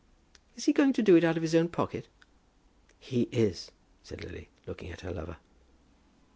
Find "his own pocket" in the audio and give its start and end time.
1.43-2.07